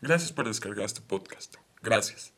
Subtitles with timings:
[0.00, 1.56] Gracias por descargar este podcast.
[1.82, 2.32] Gracias.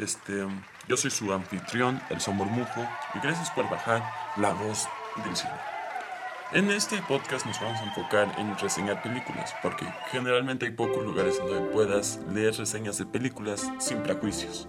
[0.00, 0.44] Este,
[0.88, 2.80] yo soy su anfitrión, el Somormujo,
[3.14, 4.02] y gracias por bajar
[4.36, 4.88] la voz
[5.24, 5.52] del cine.
[6.52, 11.38] En este podcast nos vamos a enfocar en reseñar películas, porque generalmente hay pocos lugares
[11.38, 14.66] donde puedas leer reseñas de películas sin prejuicios.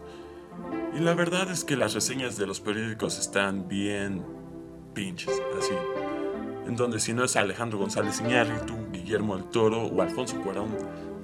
[0.94, 4.24] Y la verdad es que las reseñas de los periódicos están bien
[4.94, 5.74] pinches, así.
[6.68, 10.78] En donde si no es Alejandro González Iñárritu, Guillermo del Toro o Alfonso Cuarón,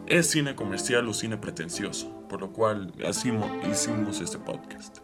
[0.08, 2.94] es cine comercial o cine pretencioso, por lo cual
[3.70, 5.00] hicimos este podcast.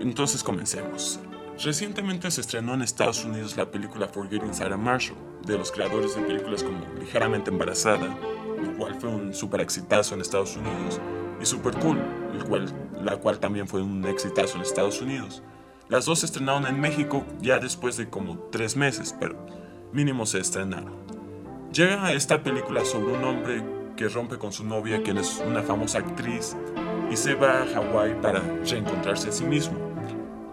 [0.00, 1.18] Entonces comencemos.
[1.62, 6.22] Recientemente se estrenó en Estados Unidos la película Forgetting Sarah Marshall, de los creadores de
[6.22, 8.16] películas como Ligeramente Embarazada,
[8.58, 11.00] el cual fue un super exitazo en Estados Unidos,
[11.40, 11.98] y Super Cool,
[12.32, 15.42] el cual, la cual también fue un exitazo en Estados Unidos.
[15.88, 19.46] Las dos se estrenaron en México ya después de como tres meses, pero
[19.92, 21.03] mínimo se estrenaron.
[21.74, 23.64] Llega esta película sobre un hombre
[23.96, 26.56] que rompe con su novia, quien es una famosa actriz,
[27.10, 29.76] y se va a Hawái para reencontrarse a sí mismo.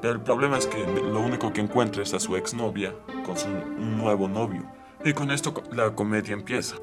[0.02, 3.50] Pero el problema es que lo único que encuentra es a su exnovia con su
[3.78, 4.64] nuevo novio.
[5.06, 6.78] Y con esto la comedia empieza.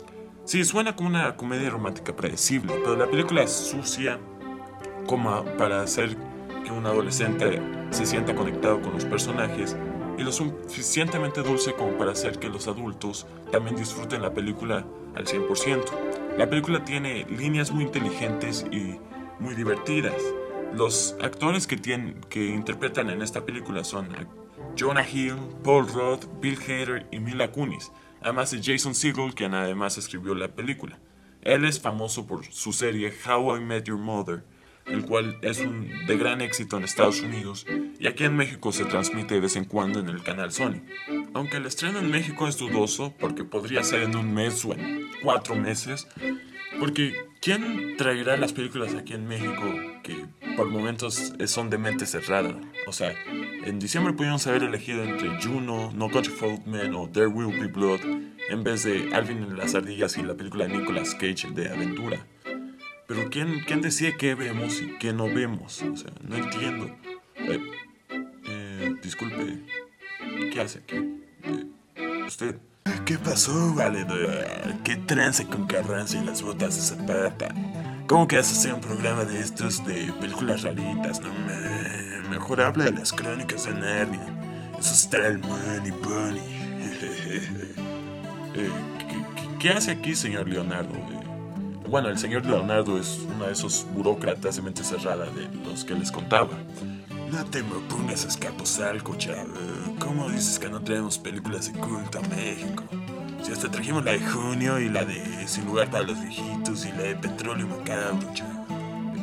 [0.45, 4.21] Sí, suena como una comedia romántica predecible, pero la película es sucia
[5.09, 6.17] como para hacer
[6.65, 9.77] que un adolescente se sienta conectado con los personajes
[10.19, 15.25] y lo suficientemente dulce como para hacer que los adultos también disfruten la película al
[15.25, 16.37] 100%.
[16.37, 18.97] La película tiene líneas muy inteligentes y
[19.39, 20.21] muy divertidas.
[20.75, 24.09] Los actores que, tienen, que interpretan en esta película son
[24.77, 29.99] Jonah Hill, Paul Rudd, Bill Hader y Mila Kunis, además de Jason Segel, quien además
[29.99, 30.99] escribió la película.
[31.43, 34.45] Él es famoso por su serie How I Met Your Mother,
[34.87, 37.65] el cual es un, de gran éxito en Estados Unidos
[37.99, 40.81] y aquí en México se transmite de vez en cuando en el canal Sony.
[41.35, 45.09] Aunque el estreno en México es dudoso porque podría ser en un mes o en
[45.23, 46.07] cuatro meses,
[46.79, 49.63] porque ¿quién traerá las películas aquí en México
[50.03, 52.55] que por momentos son de mente cerrada?
[52.87, 53.15] O sea,
[53.65, 57.59] en diciembre pudimos haber elegido entre Juno, No Country for Old Men o There Will
[57.59, 58.01] Be Blood
[58.49, 62.27] en vez de Alvin en las ardillas y la película de Nicolas Cage de aventura.
[63.07, 65.83] Pero ¿quién, quién decide qué vemos y qué no vemos?
[65.83, 66.95] O sea, no entiendo.
[69.09, 69.65] Eh, eh, disculpe,
[70.53, 70.97] ¿qué hace aquí?
[71.97, 72.59] Eh, ¿Usted?
[73.07, 74.45] ¿Qué pasó, valedor?
[74.85, 77.49] ¿Qué trance con Carranza y las botas de Zapata?
[78.07, 81.21] ¿Cómo que haces un programa de estos de películas raritas?
[81.21, 84.21] No, me, mejor habla de las crónicas de Narnia.
[84.79, 86.39] Eso está el money bunny.
[88.55, 89.25] eh, ¿qué,
[89.59, 90.93] qué, hace aquí, señor Leonardo?
[91.89, 95.95] Bueno, el señor Leonardo es uno de esos burócratas de mente cerrada de los que
[95.95, 96.51] les contaba.
[97.31, 99.53] No te me pongas escaposalco, chavo.
[99.99, 102.85] ¿Cómo dices que no tenemos películas de culto a México?
[103.43, 106.93] Si hasta trajimos la de Junio y la de Sin lugar para los viejitos y
[106.93, 108.67] la de Petróleo Macabro, chavo.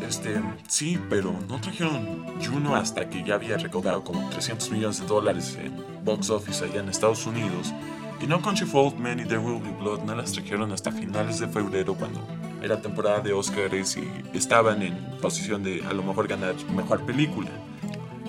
[0.08, 5.08] Este, sí, pero no trajeron Juno hasta que ya había recaudado como 300 millones de
[5.08, 7.74] dólares en box office allá en Estados Unidos.
[8.22, 10.92] Y No Country for Old Men y There Will Be Blood no las trajeron hasta
[10.92, 12.26] finales de febrero cuando
[12.62, 17.50] era temporada de Oscars y estaban en posición de a lo mejor ganar mejor película.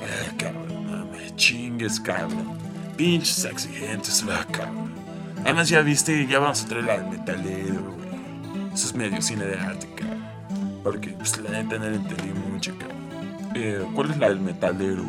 [0.01, 2.59] Ah, cabrón, no chingues, cabrón.
[2.97, 4.93] Pinches exigentes, va, cabrón.
[5.45, 8.73] Además, ya viste, ya vamos a traer la del metalero, güey.
[8.75, 10.25] Eso es medio cine de arte, cabrón.
[10.83, 12.97] Porque, pues, la neta no le entendí mucho, cabrón.
[13.55, 15.05] Eh, ¿Cuál es la del metalero?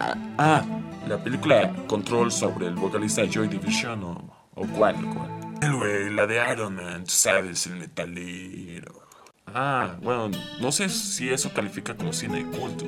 [0.00, 0.64] Ah, ah,
[1.08, 5.30] la película Control sobre el vocalista Joy Division o, o cuál, cuál.
[5.62, 9.02] El güey, la de Iron Man, tú sabes, el metalero.
[9.46, 12.84] Ah, bueno, no sé si eso califica como cine de culto.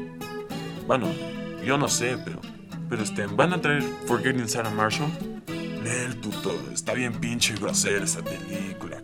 [0.87, 1.07] Bueno,
[1.65, 2.41] yo no sé, pero.
[2.89, 5.11] Pero este, ¿van a traer Forgetting Sarah Marshall?
[5.83, 9.01] Nel, puto, está bien pinche grosera esa película,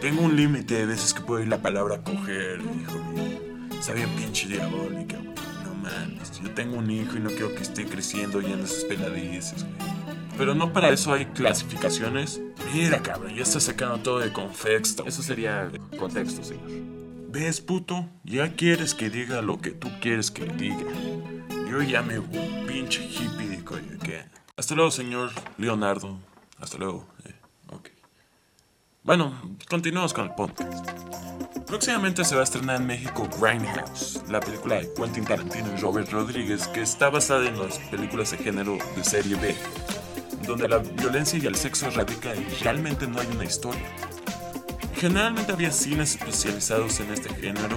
[0.00, 3.40] Tengo un límite de veces que puedo oír la palabra coger, hijo mío.
[3.78, 5.34] Está bien pinche diabólica, güey.
[5.64, 6.38] No mames.
[6.40, 9.88] Yo tengo un hijo y no quiero que esté creciendo yendo esas peladices, güey.
[10.36, 12.40] Pero no para eso hay clasificaciones.
[12.72, 15.04] Mira, cabrón, ya está sacando todo de contexto.
[15.04, 16.97] Eso sería contexto, señor.
[17.30, 18.08] ¿Ves, puto?
[18.24, 20.90] Ya quieres que diga lo que tú quieres que diga.
[21.70, 24.24] Yo ya me un pinche hippie de que.
[24.56, 26.18] Hasta luego, señor Leonardo.
[26.58, 27.06] Hasta luego.
[27.26, 27.34] Eh.
[29.02, 30.86] Bueno, continuamos con el podcast.
[31.66, 36.10] Próximamente se va a estrenar en México Grindhouse, la película de Quentin Tarantino y Robert
[36.10, 39.54] Rodríguez, que está basada en las películas de género de serie B,
[40.46, 43.86] donde la violencia y el sexo radica y realmente no hay una historia.
[44.98, 47.76] Generalmente había cines especializados en este género,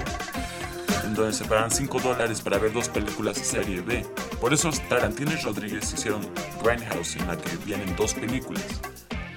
[1.05, 4.03] en donde se pagan 5 dólares para ver dos películas de serie B.
[4.39, 6.21] Por eso Tarantino y Rodríguez hicieron
[6.63, 8.65] Grindhouse, en la que vienen dos películas,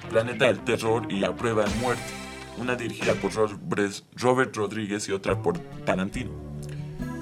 [0.09, 2.03] Planeta del Terror y A Prueba de Muerte.
[2.57, 6.31] una dirigida por Robert Rodríguez y otra por Tarantino.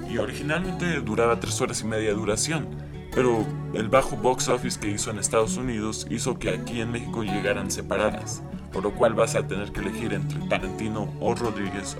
[0.08, 2.68] Y originalmente duraba tres horas y media de duración,
[3.14, 7.22] pero el bajo box office que hizo en Estados Unidos hizo que aquí en México
[7.22, 11.96] llegaran separadas, por lo cual vas a tener que elegir entre Tarantino o Rodríguez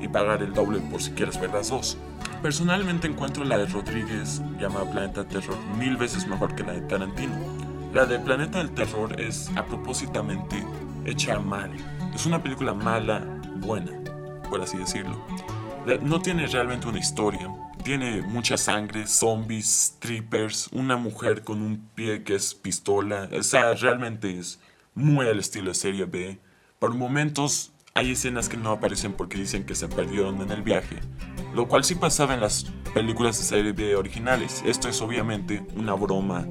[0.00, 1.98] y pagar el doble por si quieres ver las dos.
[2.42, 7.34] Personalmente encuentro la de Rodríguez, llamada Planeta Terror, mil veces mejor que la de Tarantino.
[7.92, 10.62] La de Planeta del Terror es a propósitamente
[11.04, 11.70] hecha mal.
[12.14, 13.22] Es una película mala,
[13.56, 13.92] buena,
[14.48, 15.16] por así decirlo.
[16.02, 17.48] No tiene realmente una historia.
[17.86, 23.28] Tiene mucha sangre, zombies, strippers, una mujer con un pie que es pistola.
[23.32, 24.58] O sea, realmente es
[24.96, 26.40] muy al estilo de serie B.
[26.80, 30.96] Por momentos hay escenas que no aparecen porque dicen que se perdieron en el viaje,
[31.54, 34.64] lo cual sí pasaba en las películas de serie B originales.
[34.66, 36.44] Esto es obviamente una broma,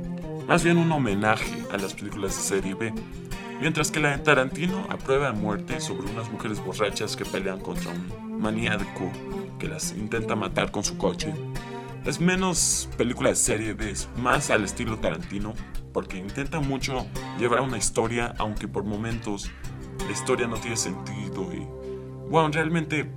[0.48, 2.94] más bien un homenaje a las películas de serie B.
[3.60, 7.92] Mientras que la de Tarantino aprueba a muerte sobre unas mujeres borrachas que pelean contra
[7.92, 9.12] un maníaco
[9.60, 11.34] que las intenta matar con su coche.
[12.06, 15.54] Es menos película de serie B, más al estilo Tarantino,
[15.92, 17.08] porque intenta mucho
[17.40, 19.50] llevar una historia, aunque por momentos
[20.06, 21.68] la historia no tiene sentido y
[22.30, 23.10] bueno, realmente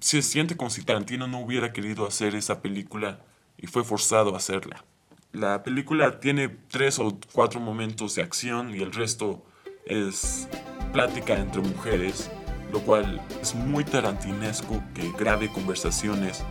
[0.00, 3.20] se siente como si Tarantino no hubiera querido hacer esa película
[3.58, 4.84] y fue forzado a hacerla.
[5.32, 9.44] La película tiene tres o cuatro momentos de acción y el resto
[9.84, 10.48] es
[10.92, 12.30] plática entre mujeres,
[12.72, 16.44] lo cual es muy tarantinesco que grabe conversaciones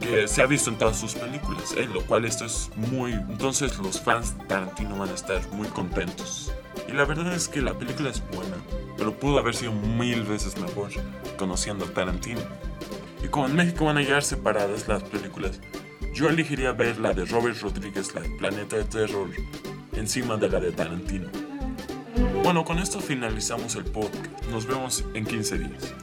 [0.00, 1.88] que se ha visto en todas sus películas, ¿eh?
[1.92, 3.12] lo cual esto es muy...
[3.12, 6.52] Entonces los fans de Tarantino van a estar muy contentos.
[6.88, 8.56] Y la verdad es que la película es buena,
[8.96, 10.90] pero pudo haber sido mil veces mejor
[11.36, 12.40] conociendo a Tarantino.
[13.24, 15.60] Y como en México van a llegar separadas las películas,
[16.14, 19.30] yo elegiría ver la de Robert Rodríguez, la de Planeta de Terror,
[19.94, 21.45] encima de la de Tarantino.
[22.46, 24.44] Bueno, con esto finalizamos el podcast.
[24.52, 25.94] Nos vemos en 15 días.